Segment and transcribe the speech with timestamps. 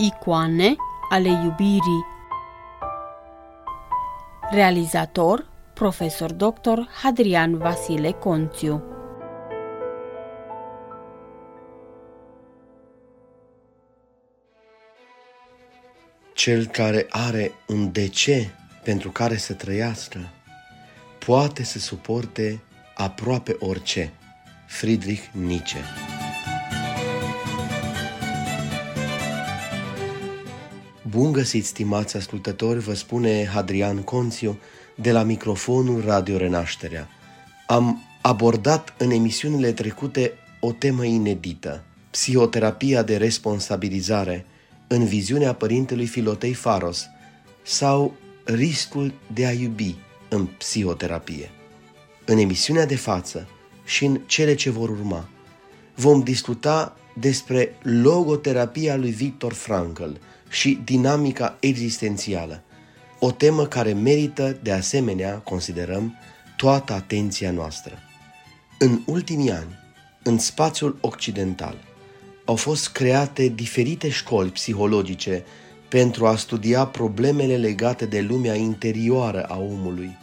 [0.00, 0.76] Icoane
[1.10, 2.06] ale iubirii
[4.50, 6.78] Realizator Profesor Dr.
[7.02, 8.82] Hadrian Vasile Conțiu
[16.32, 18.50] Cel care are un de ce
[18.84, 20.18] pentru care să trăiască,
[21.26, 22.60] poate să suporte
[22.94, 24.12] aproape orice.
[24.66, 26.07] Friedrich Nietzsche
[31.18, 34.58] Bun găsit, stimați ascultători, vă spune Hadrian Conțiu
[34.94, 37.08] de la microfonul Radio Renașterea.
[37.66, 44.46] Am abordat în emisiunile trecute o temă inedită, psihoterapia de responsabilizare,
[44.86, 47.06] în viziunea părintelui Filotei Faros,
[47.62, 49.94] sau riscul de a iubi
[50.28, 51.50] în psihoterapie.
[52.24, 53.48] În emisiunea de față
[53.84, 55.28] și în cele ce vor urma,
[55.98, 60.10] vom discuta despre logoterapia lui Victor Frankl
[60.48, 62.62] și dinamica existențială,
[63.18, 66.14] o temă care merită, de asemenea, considerăm,
[66.56, 67.98] toată atenția noastră.
[68.78, 69.78] În ultimii ani,
[70.22, 71.76] în spațiul occidental,
[72.44, 75.44] au fost create diferite școli psihologice
[75.88, 80.16] pentru a studia problemele legate de lumea interioară a omului,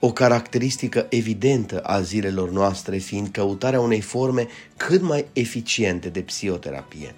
[0.00, 4.46] o caracteristică evidentă a zilelor noastre fiind căutarea unei forme
[4.76, 7.14] cât mai eficiente de psihoterapie.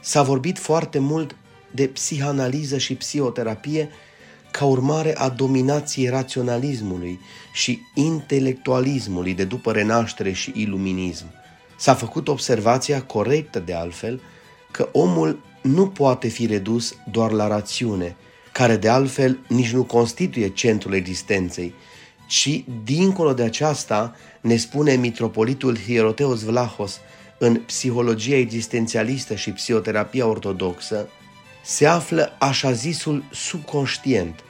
[0.00, 1.36] S-a vorbit foarte mult
[1.70, 3.88] de psihanaliză și psihoterapie
[4.50, 7.20] ca urmare a dominației raționalismului
[7.52, 11.26] și intelectualismului de după renaștere și iluminism.
[11.78, 14.20] S-a făcut observația corectă de altfel
[14.70, 18.16] că omul nu poate fi redus doar la rațiune,
[18.52, 21.74] care de altfel nici nu constituie centrul existenței,
[22.26, 27.00] ci dincolo de aceasta, ne spune mitropolitul Hieroteos Vlahos
[27.38, 31.08] în Psihologia existențialistă și Psihoterapia ortodoxă,
[31.64, 34.44] se află așa zisul subconștient,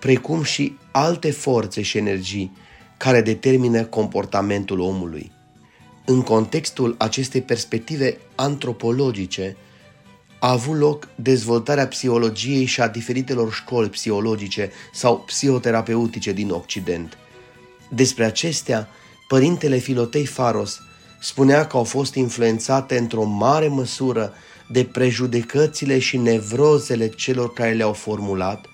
[0.00, 2.52] precum și alte forțe și energii
[2.96, 5.32] care determină comportamentul omului.
[6.04, 9.56] În contextul acestei perspective antropologice,
[10.42, 17.18] a avut loc dezvoltarea psihologiei și a diferitelor școli psihologice sau psihoterapeutice din Occident.
[17.90, 18.88] Despre acestea,
[19.28, 20.80] părintele Filotei Faros
[21.20, 24.32] spunea că au fost influențate într-o mare măsură
[24.68, 28.66] de prejudecățile și nevrozele celor care le-au formulat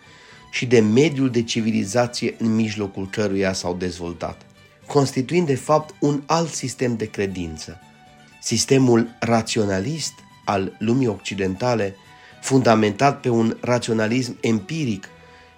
[0.50, 4.40] și de mediul de civilizație în mijlocul căruia s-au dezvoltat,
[4.86, 7.80] constituind de fapt un alt sistem de credință.
[8.40, 10.12] Sistemul raționalist
[10.48, 11.96] al lumii occidentale,
[12.40, 15.08] fundamentat pe un raționalism empiric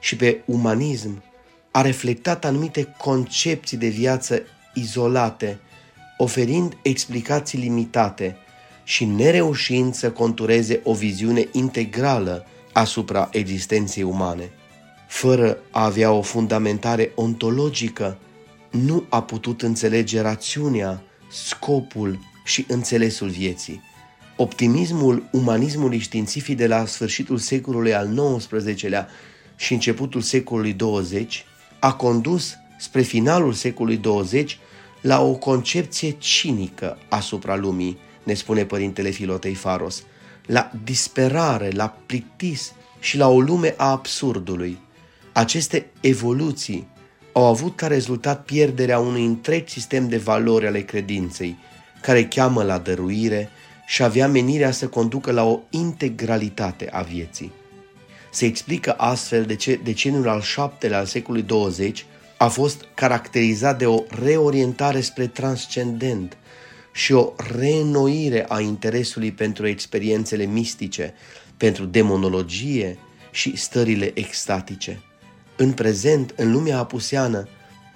[0.00, 1.22] și pe umanism,
[1.70, 4.42] a reflectat anumite concepții de viață
[4.74, 5.58] izolate,
[6.18, 8.36] oferind explicații limitate
[8.84, 14.50] și nereușind să contureze o viziune integrală asupra existenței umane.
[15.08, 18.18] Fără a avea o fundamentare ontologică,
[18.70, 23.88] nu a putut înțelege rațiunea, scopul și înțelesul vieții.
[24.40, 29.08] Optimismul umanismului științific de la sfârșitul secolului al XIX-lea
[29.56, 31.44] și începutul secolului 20
[31.78, 34.58] a condus spre finalul secolului 20
[35.00, 40.02] la o concepție cinică asupra lumii, ne spune părintele Filotei Faros,
[40.46, 44.78] la disperare, la plictis și la o lume a absurdului.
[45.32, 46.86] Aceste evoluții
[47.32, 51.56] au avut ca rezultat pierderea unui întreg sistem de valori ale credinței,
[52.02, 53.50] care cheamă la dăruire
[53.90, 57.52] și avea menirea să conducă la o integralitate a vieții.
[58.32, 62.06] Se explică astfel de ce deceniul al șaptelea al secolului 20
[62.38, 66.36] a fost caracterizat de o reorientare spre transcendent,
[66.92, 71.14] și o reînnoire a interesului pentru experiențele mistice,
[71.56, 72.98] pentru demonologie
[73.30, 75.02] și stările extatice.
[75.56, 77.48] În prezent, în lumea apuseană,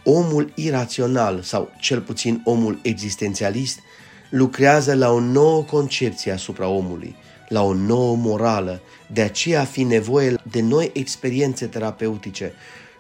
[0.04, 3.78] omul irațional sau cel puțin omul existențialist
[4.28, 7.16] lucrează la o nouă concepție asupra omului,
[7.48, 12.52] la o nouă morală, de aceea fi nevoie de noi experiențe terapeutice,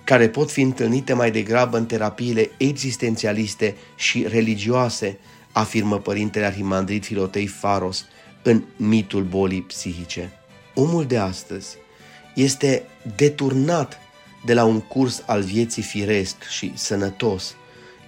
[0.04, 5.18] care pot fi întâlnite mai degrabă în terapiile existențialiste și religioase,
[5.52, 8.04] afirmă părintele arhimandrit Filotei Faros
[8.42, 10.32] în mitul bolii psihice.
[10.74, 11.76] Omul de astăzi
[12.34, 12.82] este
[13.16, 13.98] deturnat
[14.44, 17.54] de la un curs al vieții firesc și sănătos,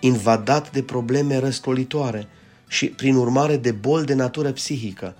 [0.00, 2.28] invadat de probleme răscolitoare
[2.76, 5.14] și, prin urmare, de boli de natură psihică,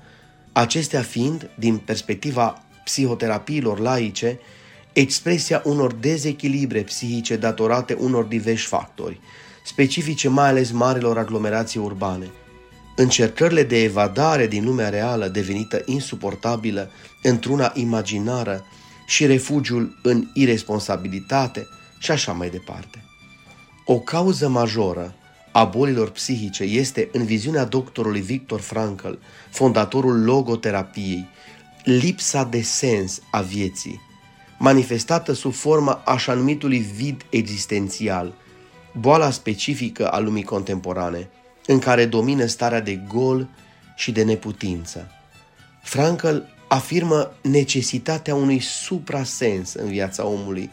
[0.53, 4.39] acestea fiind, din perspectiva psihoterapiilor laice,
[4.93, 9.21] expresia unor dezechilibre psihice datorate unor diversi factori–
[9.65, 12.31] specifice mai ales marilor aglomerații urbane.
[12.97, 16.91] încercările de evadare din lumea reală devenită insuportabilă
[17.23, 18.65] într-una imaginară
[19.07, 21.67] și refugiul în irresponsabilitate
[21.99, 23.05] și așa mai departe.
[23.85, 25.15] O cauză majoră
[25.57, 29.13] a bolilor psihice este, în viziunea doctorului Victor Frankl,
[29.51, 31.29] fondatorul logoterapiei,
[31.85, 34.01] lipsa de sens a vieții,
[34.59, 38.35] manifestată sub forma așa numitului vid existențial,
[38.99, 41.29] boala specifică a lumii contemporane,
[41.67, 43.49] în care domină starea de gol
[43.95, 45.11] și de neputință.
[45.83, 46.37] Frankl
[46.69, 50.71] afirmă necesitatea unui suprasens în viața omului,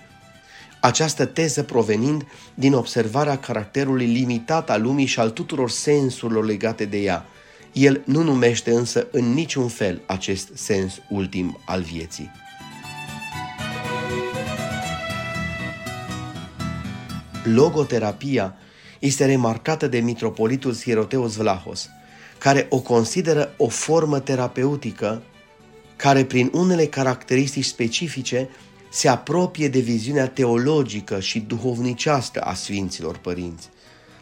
[0.84, 6.98] această teză provenind din observarea caracterului limitat al lumii și al tuturor sensurilor legate de
[6.98, 7.26] ea.
[7.72, 12.32] El nu numește însă în niciun fel acest sens ultim al vieții.
[17.44, 18.56] Logoterapia
[19.00, 21.90] este remarcată de mitropolitul Sieroteos Vlahos,
[22.38, 25.22] care o consideră o formă terapeutică
[25.96, 28.50] care prin unele caracteristici specifice
[28.94, 33.70] se apropie de viziunea teologică și duhovnicească a Sfinților Părinți.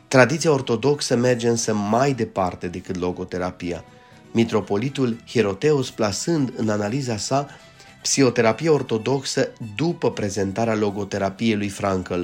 [0.07, 3.83] Tradiția ortodoxă merge însă mai departe decât logoterapia.
[4.31, 7.47] Mitropolitul Hieroteos plasând în analiza sa
[8.01, 12.21] psihoterapia ortodoxă după prezentarea logoterapiei lui Frankl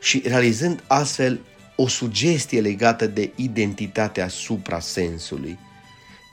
[0.00, 1.40] și realizând astfel
[1.76, 5.58] o sugestie legată de identitatea suprasensului.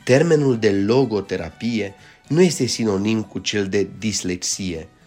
[0.04, 1.94] Termenul de logoterapie
[2.28, 4.88] nu este sinonim cu cel de dislexie–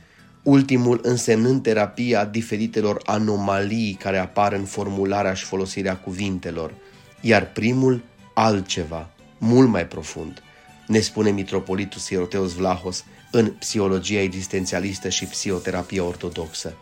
[0.42, 6.74] ultimul însemnând terapia diferitelor anomalii care apar în formularea și folosirea cuvintelor,
[7.20, 8.02] iar primul
[8.34, 10.42] altceva, mult mai profund,
[10.86, 16.74] ne spune mitropolitul Sieroteos Vlahos în Psihologia existențialistă și Psihoterapia ortodoxă.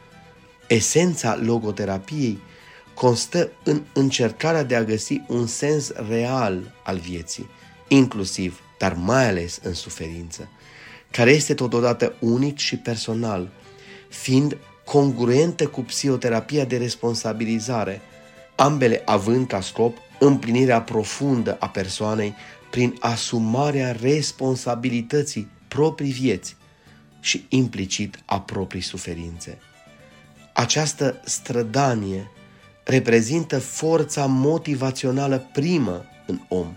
[0.68, 2.38] Esența logoterapiei
[2.94, 7.48] constă în încercarea de a găsi un sens real al vieții,
[7.88, 10.48] inclusiv, dar mai ales în suferință
[11.10, 13.50] care este totodată unic și personal,
[14.08, 18.00] fiind congruentă cu psihoterapia de responsabilizare,
[18.56, 22.34] ambele având ca scop împlinirea profundă a persoanei
[22.70, 26.56] prin asumarea responsabilității proprii vieți
[27.20, 29.58] și implicit a proprii suferințe.
[30.52, 32.30] Această strădanie
[32.84, 36.76] reprezintă forța motivațională primă în om.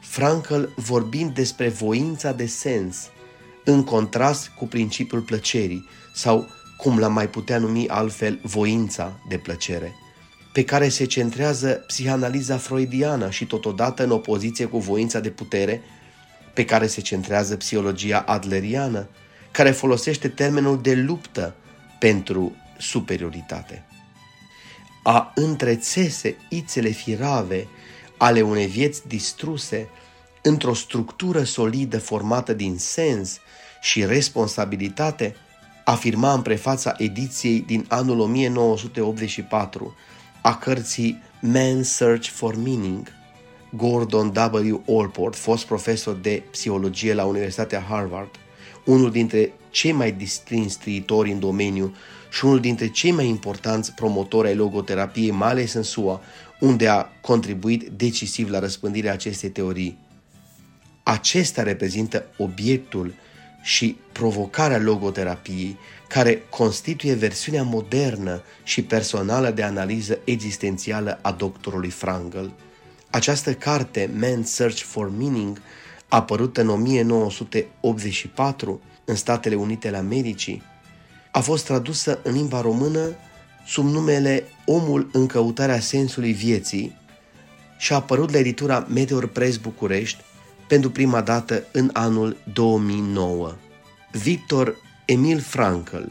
[0.00, 3.08] Frankl vorbind despre voința de sens,
[3.64, 9.94] în contrast cu principiul plăcerii sau, cum l-am mai putea numi altfel, voința de plăcere,
[10.52, 15.82] pe care se centrează psihanaliza freudiană și totodată în opoziție cu voința de putere,
[16.54, 19.08] pe care se centrează psihologia adleriană,
[19.50, 21.54] care folosește termenul de luptă
[21.98, 23.84] pentru superioritate.
[25.02, 27.66] A întrețese ițele firave
[28.16, 29.88] ale unei vieți distruse
[30.46, 33.38] într-o structură solidă formată din sens
[33.80, 35.36] și responsabilitate,
[35.84, 39.96] afirma în prefața ediției din anul 1984
[40.42, 43.08] a cărții Man's Search for Meaning,
[43.76, 44.82] Gordon W.
[44.88, 48.30] Allport, fost profesor de psihologie la Universitatea Harvard,
[48.84, 51.94] unul dintre cei mai distinși scriitori în domeniu
[52.30, 56.20] și unul dintre cei mai importanți promotori ai logoterapiei, mai ales în SUA,
[56.60, 59.98] unde a contribuit decisiv la răspândirea acestei teorii.
[61.06, 63.14] Acesta reprezintă obiectul
[63.62, 72.52] și provocarea logoterapiei, care constituie versiunea modernă și personală de analiză existențială a doctorului Frangel.
[73.10, 75.60] Această carte, Man's Search for Meaning,
[76.08, 80.62] apărută în 1984 în Statele Unite ale Americii,
[81.30, 83.14] a fost tradusă în limba română
[83.66, 86.96] sub numele Omul în căutarea sensului vieții
[87.78, 90.24] și a apărut la editura Meteor Press București
[90.68, 93.54] pentru prima dată în anul 2009.
[94.12, 96.02] Victor Emil Frankl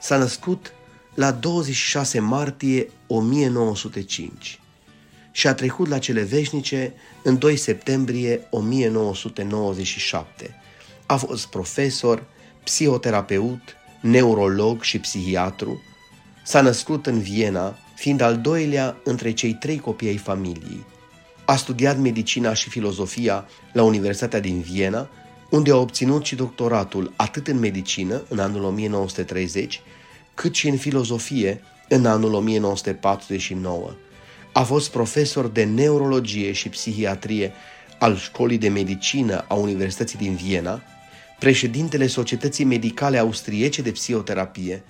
[0.00, 0.72] s-a născut
[1.14, 4.60] la 26 martie 1905
[5.30, 10.54] și a trecut la cele veșnice în 2 septembrie 1997.
[11.06, 12.24] A fost profesor,
[12.64, 13.60] psihoterapeut,
[14.00, 15.82] neurolog și psihiatru.
[16.44, 20.84] S-a născut în Viena, fiind al doilea între cei trei copii ai familiei.
[21.44, 25.08] A studiat medicina și filozofia la Universitatea din Viena,
[25.50, 29.80] unde a obținut și doctoratul atât în medicină în anul 1930,
[30.34, 33.90] cât și în filozofie în anul 1949.
[34.52, 37.52] A fost profesor de neurologie și psihiatrie
[37.98, 40.82] al Școlii de Medicină a Universității din Viena,
[41.38, 44.82] președintele Societății Medicale Austriece de Psihoterapie,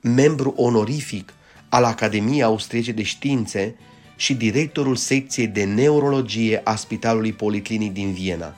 [0.00, 1.32] membru onorific
[1.68, 3.74] al Academiei Austriece de Științe
[4.20, 8.56] și directorul secției de neurologie a Spitalului Policlinic din Viena.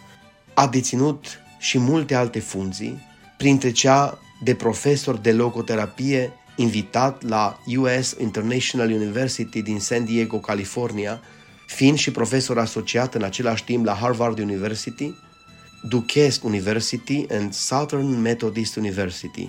[0.55, 3.03] A deținut și multe alte funcții,
[3.37, 11.21] printre cea de profesor de logoterapie invitat la US International University din San Diego, California,
[11.67, 15.15] fiind și profesor asociat în același timp la Harvard University,
[15.89, 19.49] Duquesne University and Southern Methodist University.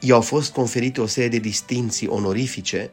[0.00, 2.90] I-au fost conferite o serie de distinții onorifice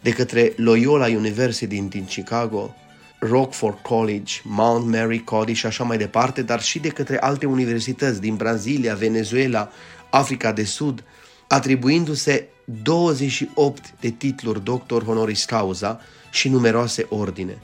[0.00, 2.74] de către Loyola University din Chicago,
[3.18, 8.20] Rockford College, Mount Mary Cody și așa mai departe, dar și de către alte universități
[8.20, 9.70] din Brazilia, Venezuela,
[10.10, 11.04] Africa de Sud,
[11.48, 12.48] atribuindu-se
[12.82, 16.00] 28 de titluri doctor honoris causa
[16.30, 17.58] și numeroase ordine.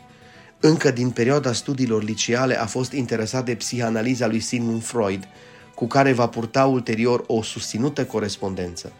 [0.60, 5.28] Încă din perioada studiilor liceale a fost interesat de psihanaliza lui Sigmund Freud,
[5.74, 8.92] cu care va purta ulterior o susținută corespondență.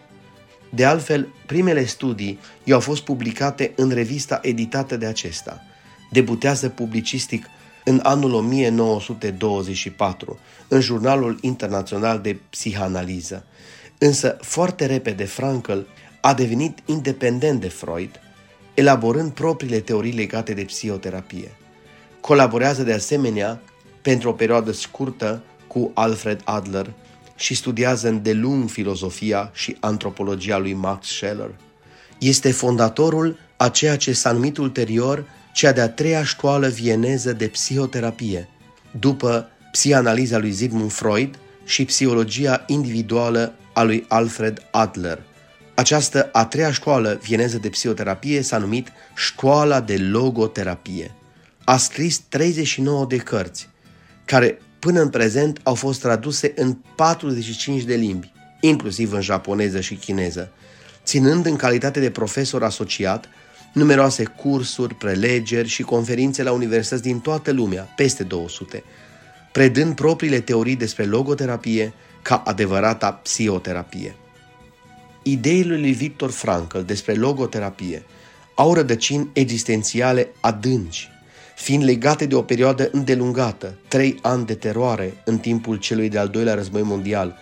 [0.75, 5.63] De altfel, primele studii i-au fost publicate în revista editată de acesta.
[6.11, 7.47] Debutează publicistic
[7.85, 10.39] în anul 1924,
[10.69, 13.45] în Jurnalul Internațional de Psihanaliză.
[13.99, 15.79] Însă, foarte repede, Frankl
[16.21, 18.21] a devenit independent de Freud,
[18.75, 21.51] elaborând propriile teorii legate de psihoterapie.
[22.21, 23.61] Colaborează de asemenea,
[24.03, 26.93] pentru o perioadă scurtă, cu Alfred Adler
[27.43, 31.51] și studiază îndelung filozofia și antropologia lui Max Scheler.
[32.19, 38.49] Este fondatorul a ceea ce s-a numit ulterior cea de-a treia școală vieneză de psihoterapie,
[38.99, 45.23] după psianaliza lui Sigmund Freud și psihologia individuală a lui Alfred Adler.
[45.75, 51.15] Această a treia școală vieneză de psihoterapie s-a numit Școala de Logoterapie.
[51.65, 53.69] A scris 39 de cărți,
[54.25, 59.95] care până în prezent au fost traduse în 45 de limbi, inclusiv în japoneză și
[59.95, 60.51] chineză,
[61.05, 63.29] ținând în calitate de profesor asociat
[63.73, 68.83] numeroase cursuri, prelegeri și conferințe la universități din toată lumea, peste 200,
[69.53, 74.17] predând propriile teorii despre logoterapie ca adevărata psihoterapie.
[75.23, 78.03] Ideile lui Victor Frankl despre logoterapie
[78.55, 81.11] au rădăcini existențiale adânci,
[81.55, 86.55] fiind legate de o perioadă îndelungată, trei ani de teroare în timpul celui de-al doilea
[86.55, 87.37] război mondial,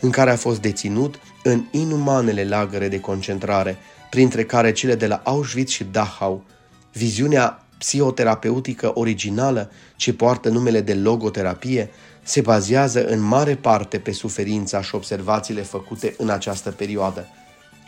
[0.00, 3.76] în care a fost deținut în inumanele lagăre de concentrare,
[4.10, 6.44] printre care cele de la Auschwitz și Dachau,
[6.92, 11.90] viziunea psihoterapeutică originală ce poartă numele de logoterapie
[12.22, 17.28] se bazează în mare parte pe suferința și observațiile făcute în această perioadă.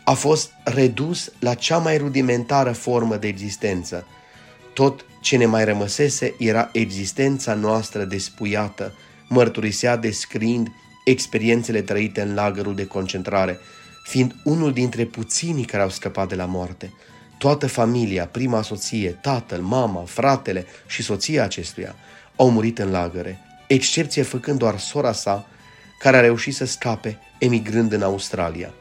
[0.04, 4.06] A fost redus la cea mai rudimentară formă de existență.
[4.76, 8.95] Tot ce ne mai rămăsese era existența noastră despuiată,
[9.28, 10.68] mărturisea descriind
[11.04, 13.59] experiențele trăite în lagărul de concentrare,
[14.04, 16.92] fiind unul dintre puținii care au scăpat de la moarte.
[17.38, 21.95] Toată familia, prima soție, tatăl, mama, fratele și soția acestuia
[22.37, 25.47] au murit în lagăre, excepție făcând doar sora sa,
[25.99, 28.75] care a reușit să scape emigrând în Australia.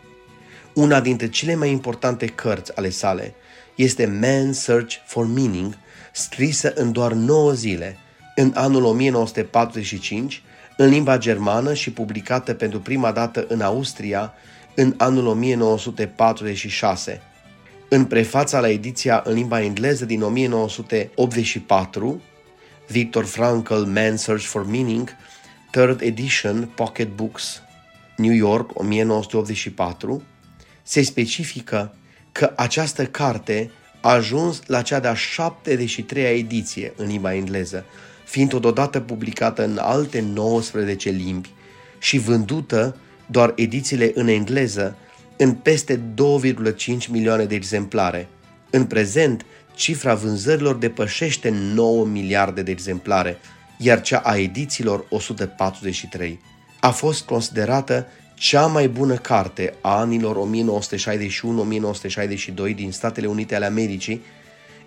[0.74, 3.34] Una dintre cele mai importante cărți ale sale
[3.75, 5.78] este Man's Search for Meaning,
[6.15, 7.98] scrisă în doar 9 zile,
[8.36, 10.43] în anul 1945,
[10.77, 14.34] în limba germană și publicată pentru prima dată în Austria
[14.75, 17.22] în anul 1946.
[17.89, 22.22] În prefața la ediția în limba engleză din 1984,
[22.88, 25.10] Victor Frankl Man Search for Meaning,
[25.72, 27.62] Third Edition Pocket Books,
[28.17, 30.24] New York, 1984,
[30.84, 31.95] se specifică
[32.31, 33.72] că această carte
[34.05, 37.85] a ajuns la cea de-a 73-a ediție în limba engleză,
[38.25, 41.50] fiind totodată publicată în alte 19 limbi
[42.00, 44.97] și vândută doar edițiile în engleză
[45.38, 48.27] în peste 2,5 milioane de exemplare.
[48.69, 49.45] În prezent,
[49.75, 53.38] cifra vânzărilor depășește 9 miliarde de exemplare,
[53.77, 56.39] iar cea a edițiilor 143.
[56.79, 60.50] A fost considerată cea mai bună carte a anilor
[62.72, 64.22] 1961-1962 din Statele Unite ale Americii,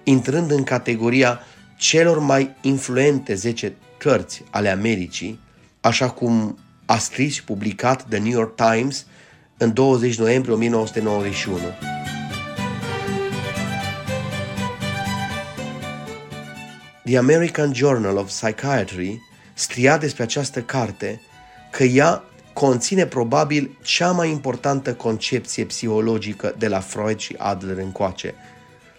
[0.03, 1.41] intrând în categoria
[1.77, 5.41] celor mai influente 10 cărți ale Americii,
[5.81, 9.07] așa cum a scris și publicat The New York Times
[9.57, 11.59] în 20 noiembrie 1991.
[17.05, 19.21] The American Journal of Psychiatry
[19.55, 21.21] scria despre această carte
[21.71, 22.23] că ea
[22.59, 28.35] conține probabil cea mai importantă concepție psihologică de la Freud și Adler încoace,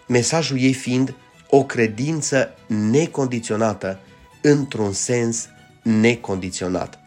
[0.08, 1.16] mesajul ei fiind
[1.50, 4.00] o credință necondiționată
[4.42, 5.48] într-un sens
[5.82, 7.00] necondiționat.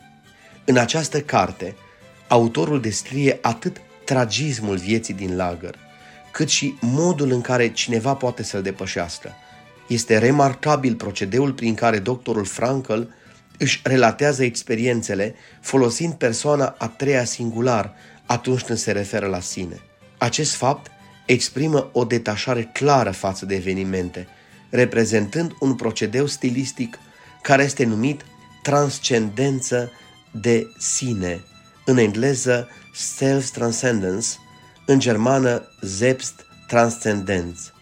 [0.65, 1.75] În această carte,
[2.29, 5.79] autorul descrie atât tragismul vieții din lagăr,
[6.33, 9.33] cât și modul în care cineva poate să-l depășească.
[9.89, 13.01] Este remarcabil procedeul prin care doctorul Frankl
[13.63, 17.95] își relatează experiențele folosind persoana a treia singular
[18.27, 19.81] atunci când se referă la sine.
[20.19, 20.91] Acest fapt
[21.27, 24.27] exprimă o detașare clară față de evenimente,
[24.71, 26.99] reprezentând un procedeu stilistic
[27.43, 28.25] care este numit
[28.63, 29.93] transcendență
[30.31, 31.45] de sine,
[31.85, 34.29] în engleză self-transcendence,
[34.87, 37.73] în germană Selbsttranszendenz,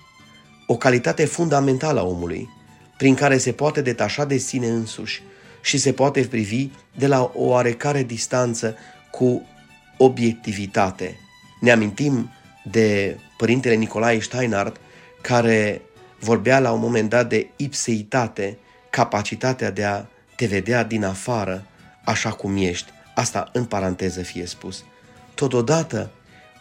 [0.66, 2.48] o calitate fundamentală a omului,
[2.96, 5.22] prin care se poate detașa de sine însuși
[5.60, 8.76] și se poate privi de la o oarecare distanță
[9.10, 9.46] cu
[9.96, 11.16] obiectivitate.
[11.60, 12.30] Ne amintim
[12.64, 14.80] de părintele Nicolae Steinhardt,
[15.20, 15.82] care
[16.18, 18.58] vorbea la un moment dat de ipseitate,
[18.90, 20.04] capacitatea de a
[20.36, 21.66] te vedea din afară
[22.04, 22.90] așa cum ești.
[23.14, 24.84] Asta în paranteză fie spus.
[25.34, 26.10] Totodată,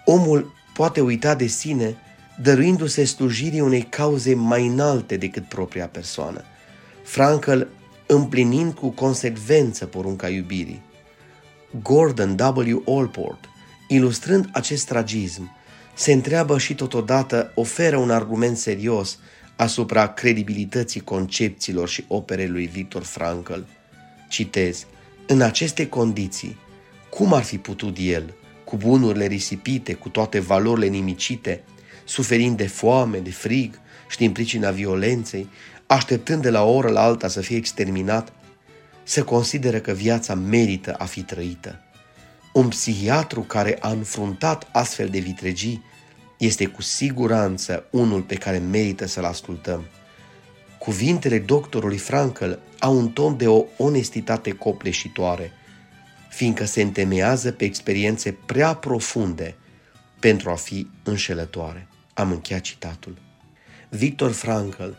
[0.05, 1.95] omul poate uita de sine
[2.41, 6.43] dăruindu-se slujirii unei cauze mai înalte decât propria persoană.
[7.03, 7.61] Frankl
[8.11, 10.81] împlinind cu consecvență porunca iubirii.
[11.83, 12.83] Gordon W.
[12.85, 13.49] Allport,
[13.87, 15.55] ilustrând acest tragism,
[15.93, 19.19] se întreabă și totodată oferă un argument serios
[19.55, 23.59] asupra credibilității concepțiilor și operei lui Victor Frankl.
[24.29, 24.85] Citez,
[25.27, 26.57] în aceste condiții,
[27.09, 31.63] cum ar fi putut el, cu bunurile risipite, cu toate valorile nimicite,
[32.05, 35.49] suferind de foame, de frig și din pricina violenței,
[35.91, 38.33] așteptând de la o oră la alta să fie exterminat,
[39.03, 41.79] să consideră că viața merită a fi trăită.
[42.53, 45.83] Un psihiatru care a înfruntat astfel de vitregii
[46.37, 49.85] este cu siguranță unul pe care merită să-l ascultăm.
[50.77, 55.51] Cuvintele doctorului Frankl au un ton de o onestitate copleșitoare,
[56.29, 59.55] fiindcă se întemeiază pe experiențe prea profunde
[60.19, 61.87] pentru a fi înșelătoare.
[62.13, 63.17] Am încheiat citatul.
[63.89, 64.89] Victor Frankl,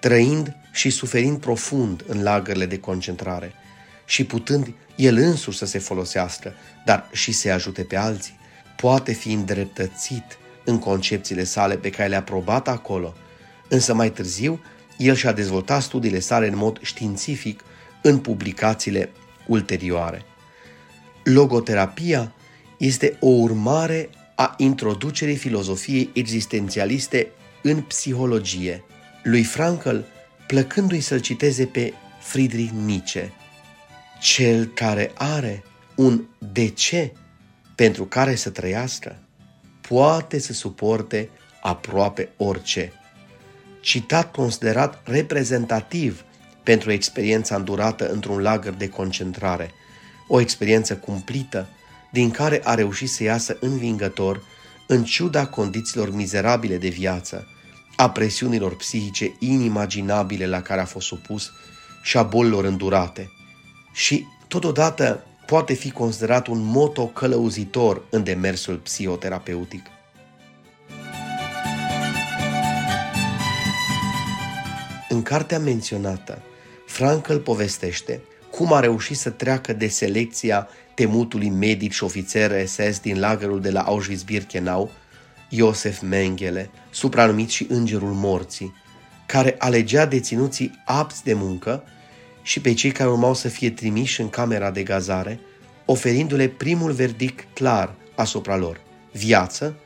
[0.00, 3.52] trăind și suferind profund în lagările de concentrare
[4.04, 8.38] și putând el însuși să se folosească, dar și să ajute pe alții,
[8.76, 13.14] poate fi îndreptățit în concepțiile sale pe care le-a probat acolo,
[13.68, 14.60] însă mai târziu
[14.96, 17.64] el și-a dezvoltat studiile sale în mod științific
[18.02, 19.10] în publicațiile
[19.46, 20.22] ulterioare.
[21.24, 22.32] Logoterapia
[22.78, 27.28] este o urmare a introducerii filozofiei existențialiste
[27.62, 28.84] în psihologie.
[29.26, 29.96] Lui Frankl,
[30.46, 33.32] plăcându-i să-l citeze pe Friedrich Nietzsche,
[34.20, 35.62] cel care are
[35.96, 37.12] un de ce
[37.74, 39.18] pentru care să trăiască,
[39.88, 41.28] poate să suporte
[41.62, 42.92] aproape orice.
[43.80, 46.24] Citat considerat reprezentativ
[46.62, 49.70] pentru experiența îndurată într-un lagăr de concentrare,
[50.28, 51.68] o experiență cumplită
[52.12, 54.42] din care a reușit să iasă învingător
[54.86, 57.46] în ciuda condițiilor mizerabile de viață,
[57.96, 61.50] a presiunilor psihice inimaginabile la care a fost supus
[62.02, 63.30] și a bolilor îndurate.
[63.92, 69.86] Și, totodată, poate fi considerat un moto călăuzitor în demersul psihoterapeutic.
[75.08, 76.42] În cartea menționată,
[76.86, 83.20] Frankl povestește cum a reușit să treacă de selecția temutului medic și ofițer SS din
[83.20, 84.90] lagărul de la Auschwitz-Birkenau,
[85.56, 88.74] Iosef Mengele, supranumit și Îngerul Morții,
[89.26, 91.82] care alegea deținuții apți de muncă
[92.42, 95.40] și pe cei care urmau să fie trimiși în camera de gazare,
[95.84, 98.80] oferindu-le primul verdict clar asupra lor,
[99.12, 99.76] viață,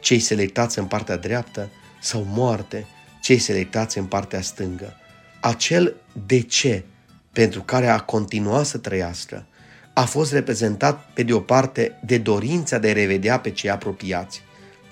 [0.00, 2.86] cei selectați în partea dreaptă, sau moarte,
[3.22, 4.96] cei selectați în partea stângă.
[5.40, 5.94] Acel
[6.26, 6.84] de ce
[7.32, 9.46] pentru care a continuat să trăiască
[9.94, 14.42] a fost reprezentat pe de o parte de dorința de a revedea pe cei apropiați,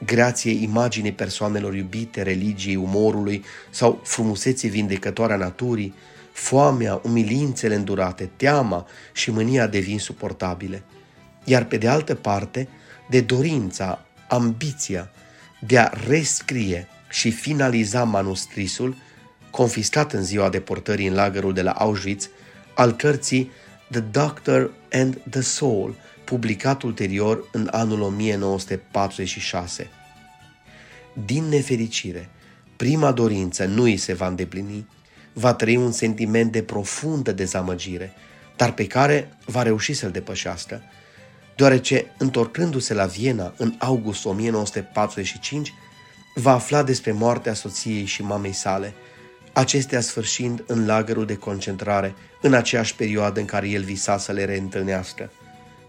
[0.04, 5.94] grație imaginii persoanelor iubite, religiei, umorului sau frumuseții vindecătoare a naturii,
[6.32, 10.82] foamea, umilințele îndurate, teama și mânia devin suportabile.
[11.44, 12.68] Iar pe de altă parte,
[13.10, 15.10] de dorința, ambiția
[15.60, 18.96] de a rescrie și finaliza manuscrisul,
[19.50, 22.28] confiscat în ziua deportării în lagărul de la Auschwitz,
[22.74, 23.50] al cărții
[23.90, 25.94] The Doctor and the Soul,
[26.26, 29.90] publicat ulterior în anul 1946.
[31.24, 32.28] Din nefericire,
[32.76, 34.86] prima dorință nu îi se va îndeplini,
[35.32, 38.12] va trăi un sentiment de profundă dezamăgire,
[38.56, 40.82] dar pe care va reuși să-l depășească,
[41.56, 45.72] deoarece, întorcându-se la Viena în august 1945,
[46.34, 48.94] va afla despre moartea soției și mamei sale,
[49.52, 54.44] acestea sfârșind în lagărul de concentrare, în aceeași perioadă în care el visa să le
[54.44, 55.30] reîntâlnească.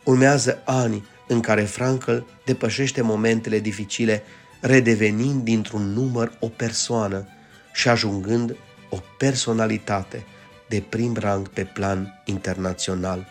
[0.08, 4.24] Urmează ani în care Frankl depășește momentele dificile,
[4.62, 7.28] redevenind dintr-un număr o persoană
[7.74, 8.56] și ajungând
[8.90, 10.26] o personalitate
[10.70, 13.28] de prim rang pe plan internațional.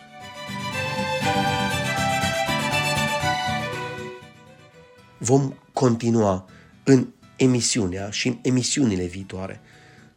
[5.17, 6.49] Vom continua
[6.83, 9.61] în emisiunea și în emisiunile viitoare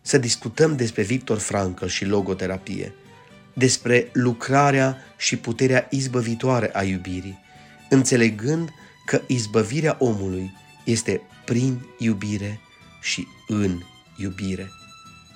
[0.01, 2.95] să discutăm despre Victor Frankl și logoterapie,
[3.61, 7.39] despre lucrarea și puterea izbăvitoare a iubirii,
[7.89, 8.69] înțelegând
[9.07, 10.53] că izbăvirea omului
[10.85, 12.61] este prin iubire
[13.01, 13.81] și în
[14.17, 14.71] iubire.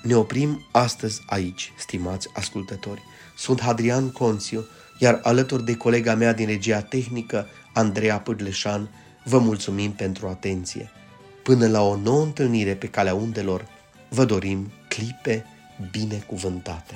[0.02, 3.02] Ne oprim astăzi aici, stimați ascultători.
[3.36, 4.66] Sunt Hadrian Conțiu,
[4.98, 8.88] iar alături de colega mea din regia tehnică, Andreea Pâdleșan,
[9.24, 10.90] vă mulțumim pentru atenție.
[11.42, 13.66] Până la o nouă întâlnire pe calea undelor,
[14.08, 15.44] vă dorim clipe
[15.90, 16.94] binecuvântate.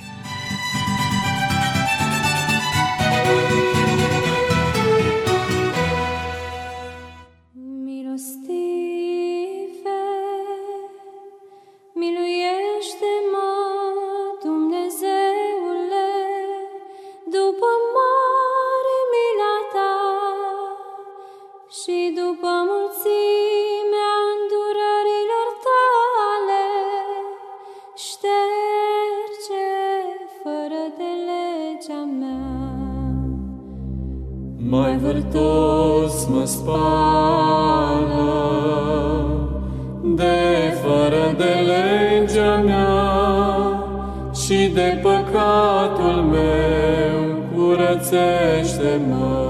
[34.69, 36.79] Mai vârtos mă spală,
[40.03, 43.09] de fără de legea mea
[44.33, 49.48] și de păcatul meu curățește-mă.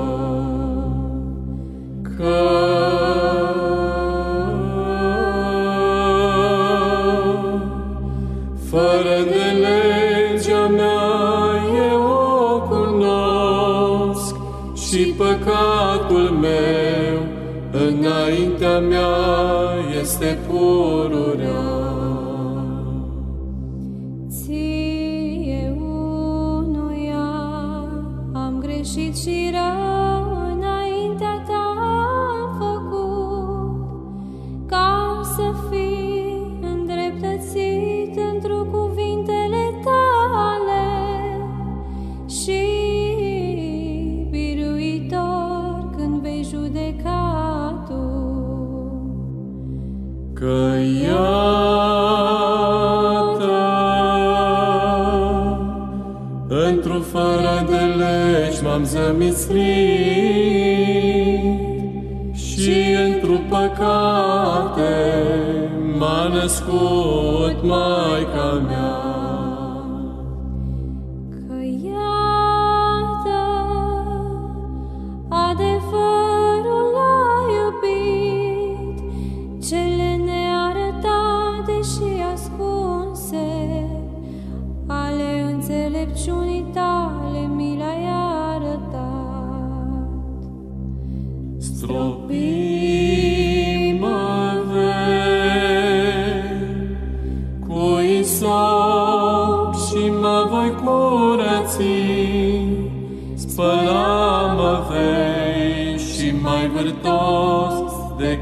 [18.80, 21.29] Mea este pururea.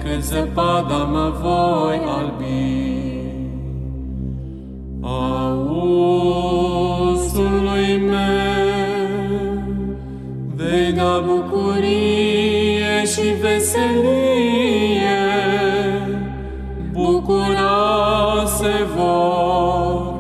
[0.08, 2.86] Decât zăpada mă voi albi.
[5.02, 6.38] Auzului
[7.98, 8.96] meu
[10.56, 15.17] vei da bucurie și veselie,
[16.91, 20.13] bucura se vor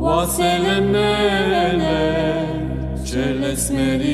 [0.00, 1.98] oasele mele
[3.04, 4.11] cele smerite.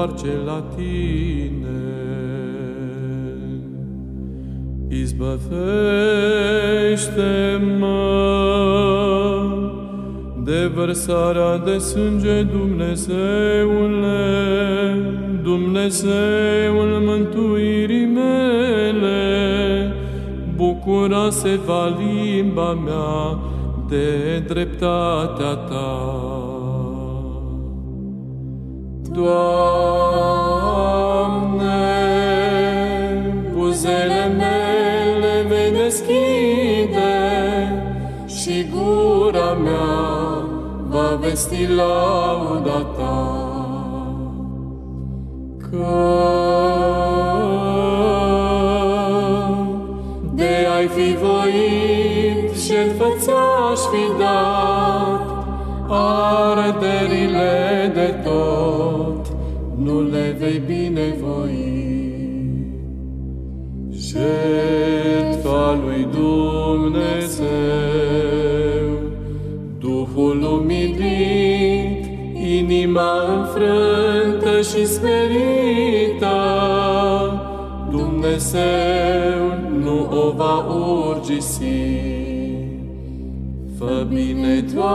[0.00, 1.68] Întoarce la tine.
[4.88, 5.48] Izbăvește-mă
[10.44, 13.02] de vărsarea de sânge, Dumnezeule,
[15.42, 19.92] Dumnezeul mântuirii mele,
[20.56, 23.38] bucura se va limba mea
[23.88, 26.39] de dreptatea ta.
[29.20, 29.60] Doamne,
[33.54, 37.16] buzele mele vei deschide
[38.26, 39.98] și gura mea
[40.88, 43.20] va vesti lauda ta.
[45.70, 45.98] Că
[50.34, 55.24] de ai fi voit jertfă ți-aș fi dat,
[55.88, 57.50] arderile
[57.94, 58.99] de tot
[59.84, 61.88] nu le vei binevoi.
[63.90, 67.48] Jertfa lui Dumnezeu,
[69.78, 76.38] Duhul umilit, inima înfrântă și smerită,
[77.90, 79.42] Dumnezeu
[79.82, 80.66] nu o va
[81.08, 82.18] urgisi.
[83.78, 84.90] Fă bine, Doamne,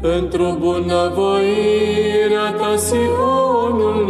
[0.00, 4.08] într-o bunăvoirea Ta Sionului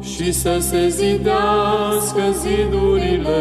[0.00, 3.40] și să se zidească zidurile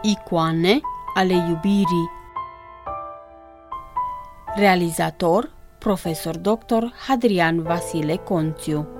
[0.02, 0.80] Icoane
[1.14, 2.16] ale iubirii
[4.58, 6.92] Realizator Profesor Dr.
[7.06, 8.97] Hadrian Vasile Conțiu